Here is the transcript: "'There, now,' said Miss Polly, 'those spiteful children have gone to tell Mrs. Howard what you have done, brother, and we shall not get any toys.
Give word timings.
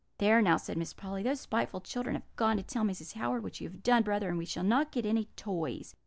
"'There, 0.17 0.41
now,' 0.41 0.57
said 0.57 0.77
Miss 0.79 0.95
Polly, 0.95 1.21
'those 1.21 1.41
spiteful 1.41 1.79
children 1.79 2.15
have 2.15 2.23
gone 2.35 2.57
to 2.57 2.63
tell 2.63 2.83
Mrs. 2.83 3.13
Howard 3.13 3.43
what 3.43 3.61
you 3.61 3.69
have 3.69 3.83
done, 3.83 4.01
brother, 4.01 4.29
and 4.29 4.37
we 4.39 4.45
shall 4.45 4.63
not 4.63 4.91
get 4.91 5.05
any 5.05 5.25
toys. 5.35 5.93